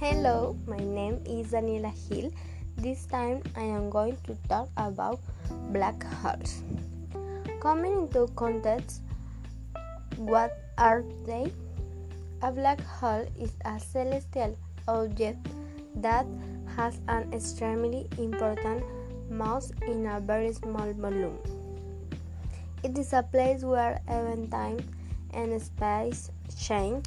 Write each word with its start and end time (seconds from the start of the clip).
Hello, 0.00 0.56
my 0.68 0.76
name 0.76 1.20
is 1.26 1.50
Daniela 1.50 1.90
Hill. 1.90 2.30
This 2.76 3.04
time 3.06 3.42
I 3.56 3.62
am 3.62 3.90
going 3.90 4.16
to 4.28 4.36
talk 4.48 4.68
about 4.76 5.18
black 5.72 6.04
holes. 6.22 6.62
Coming 7.58 8.06
into 8.06 8.28
context, 8.36 9.02
what 10.14 10.56
are 10.78 11.02
they? 11.26 11.50
A 12.42 12.52
black 12.52 12.80
hole 12.80 13.26
is 13.36 13.50
a 13.64 13.80
celestial 13.80 14.56
object 14.86 15.48
that 15.96 16.26
has 16.76 17.00
an 17.08 17.32
extremely 17.32 18.06
important 18.18 18.84
mass 19.28 19.72
in 19.88 20.06
a 20.06 20.20
very 20.20 20.52
small 20.52 20.92
volume. 20.92 21.38
It 22.84 22.96
is 22.96 23.12
a 23.12 23.24
place 23.24 23.64
where 23.64 24.00
even 24.06 24.48
time 24.48 24.78
and 25.34 25.60
space 25.60 26.30
change, 26.56 27.06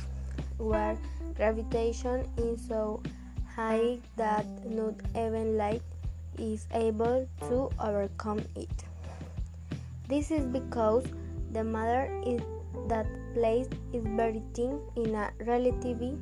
where 0.61 0.97
gravitation 1.35 2.27
is 2.37 2.61
so 2.67 3.01
high 3.55 3.97
that 4.15 4.45
not 4.65 4.93
even 5.15 5.57
light 5.57 5.81
is 6.37 6.67
able 6.73 7.27
to 7.41 7.69
overcome 7.79 8.41
it. 8.55 8.85
This 10.07 10.31
is 10.31 10.45
because 10.45 11.05
the 11.51 11.63
matter 11.63 12.05
in 12.25 12.43
that 12.87 13.07
place 13.33 13.67
is 13.93 14.03
very 14.05 14.41
thin 14.53 14.79
in 14.95 15.15
a 15.15 15.31
relatively 15.45 16.17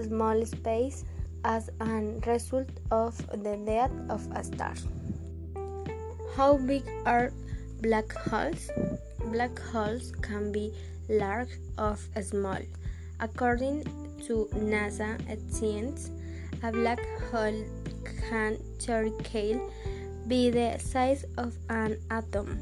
small 0.00 0.44
space 0.46 1.04
as 1.44 1.70
a 1.80 2.20
result 2.26 2.68
of 2.90 3.16
the 3.42 3.56
death 3.66 3.90
of 4.08 4.26
a 4.32 4.44
star. 4.44 4.74
How 6.36 6.56
big 6.56 6.84
are 7.04 7.32
black 7.82 8.12
holes? 8.12 8.70
Black 9.26 9.58
holes 9.58 10.12
can 10.22 10.52
be 10.52 10.72
large 11.08 11.58
or 11.78 11.96
small. 12.22 12.58
According 13.22 13.84
to 14.26 14.48
NASA 14.52 15.14
science, 15.48 16.10
a 16.64 16.72
black 16.72 16.98
hole 17.30 17.64
can 18.28 18.58
theoretically 18.80 19.60
be 20.26 20.50
the 20.50 20.76
size 20.78 21.24
of 21.38 21.54
an 21.68 21.98
atom 22.10 22.58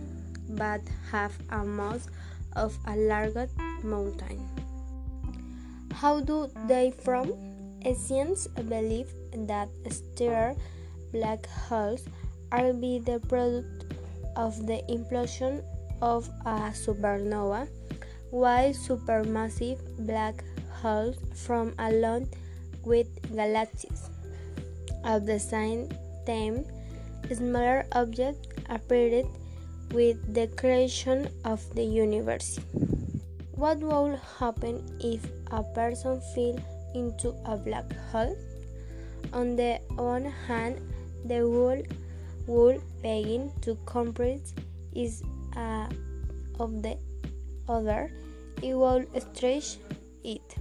but 0.50 0.82
have 1.10 1.32
a 1.50 1.64
mass 1.64 2.08
of 2.56 2.76
a 2.86 2.94
large 2.94 3.48
mountain. 3.82 4.46
How 5.92 6.20
do 6.20 6.50
they 6.68 6.90
form? 6.90 7.32
Scientists 7.96 8.46
believe 8.68 9.08
that 9.32 9.68
stellar 9.88 10.54
black 11.12 11.46
holes 11.46 12.04
are 12.52 12.74
be 12.74 12.98
the 12.98 13.18
product 13.20 13.94
of 14.36 14.66
the 14.66 14.82
implosion 14.90 15.62
of 16.02 16.28
a 16.44 16.72
supernova, 16.76 17.68
while 18.30 18.70
supermassive 18.72 19.80
black 20.06 20.44
holes 20.82 21.16
form 21.34 21.74
along 21.78 22.28
with 22.84 23.08
galaxies. 23.34 24.10
At 25.04 25.26
the 25.26 25.38
same 25.38 25.88
time, 26.26 26.64
smaller 27.32 27.86
objects 27.92 28.48
appeared 28.68 29.26
with 29.92 30.18
the 30.34 30.46
creation 30.56 31.28
of 31.44 31.62
the 31.74 31.84
universe. 31.84 32.58
What 33.52 33.78
will 33.80 34.16
happen 34.38 34.82
if 35.00 35.26
a 35.50 35.62
person 35.62 36.20
fell 36.34 36.58
into 36.94 37.34
a 37.44 37.56
black 37.56 37.92
hole? 38.10 38.36
On 39.32 39.56
the 39.56 39.80
one 39.96 40.24
hand, 40.48 40.80
the 41.24 41.46
world 41.46 41.86
will 42.46 42.80
begin 43.02 43.52
to 43.62 43.76
compress 43.86 44.54
is 44.94 45.22
uh, 45.56 45.86
of 46.58 46.82
the 46.82 46.96
other, 47.68 48.10
it 48.62 48.74
will 48.74 49.04
stretch 49.18 49.78
it. 50.24 50.54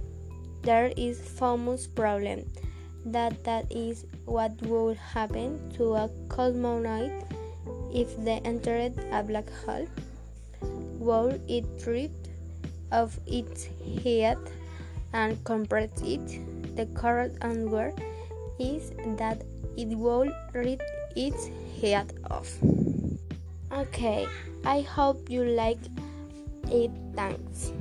There 0.62 0.92
is 0.96 1.18
famous 1.18 1.86
problem 1.86 2.44
that 3.06 3.44
that 3.44 3.70
is 3.72 4.04
what 4.26 4.52
would 4.62 4.96
happen 4.96 5.70
to 5.76 5.94
a 5.94 6.10
cosmonaut 6.28 7.24
if 7.94 8.16
they 8.24 8.40
entered 8.44 8.92
a 9.10 9.22
black 9.22 9.48
hole. 9.64 9.88
Will 10.98 11.40
it 11.48 11.64
rip 11.86 12.12
off 12.92 13.18
its 13.26 13.68
head 14.04 14.38
and 15.12 15.42
compress 15.44 15.90
it? 16.02 16.76
The 16.76 16.86
correct 16.94 17.38
answer 17.42 17.94
is 18.58 18.92
that 19.16 19.42
it 19.76 19.96
will 19.96 20.30
rip 20.52 20.82
its 21.16 21.48
head 21.80 22.12
off. 22.30 22.52
Okay, 23.72 24.26
I 24.64 24.82
hope 24.82 25.30
you 25.30 25.44
like 25.44 25.80
it. 26.70 26.90
Thanks. 27.14 27.72